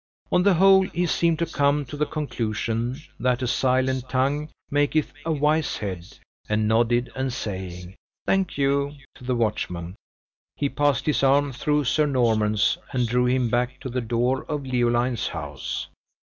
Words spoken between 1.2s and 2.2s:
to come to the